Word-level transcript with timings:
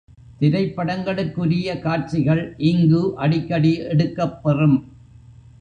திரைப்படங்களுக்குரிய 0.39 1.67
காட்சிகள் 1.79 2.41
இங்கு 2.57 3.01
அடிக்கடி 3.17 3.73
எடுக்கப்பெறும். 3.89 4.77